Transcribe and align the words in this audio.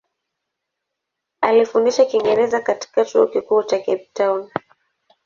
Alifundisha 1.41 2.05
Kiingereza 2.05 2.61
katika 2.61 3.05
Chuo 3.05 3.27
Kikuu 3.27 3.63
cha 3.63 3.79
Cape 3.79 4.09
Town. 4.13 4.49